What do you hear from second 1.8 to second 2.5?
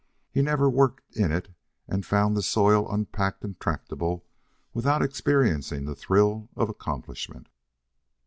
and found the